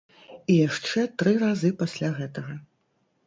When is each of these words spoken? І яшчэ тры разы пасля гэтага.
І 0.53 0.55
яшчэ 0.67 1.03
тры 1.21 1.33
разы 1.45 1.71
пасля 1.81 2.09
гэтага. 2.19 2.57